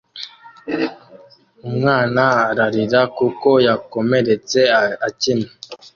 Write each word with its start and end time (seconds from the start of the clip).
Umwana 1.67 2.23
ararira 2.51 3.01
kuko 3.17 3.49
yakomeretse 3.67 4.59
akina 5.07 5.47